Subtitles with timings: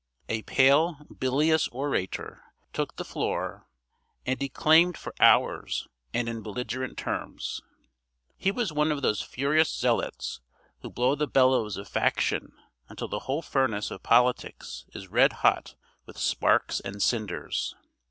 [0.27, 2.41] A pale bilious orator
[2.73, 3.67] took the floor,
[4.25, 7.61] and declaimed for hours and in belligerent terms.
[8.35, 10.41] He was one of those furious zealots
[10.79, 12.51] who blow the bellows of faction
[12.89, 15.75] until the whole furnace of politics is red hot
[16.07, 17.75] with sparks and cinders.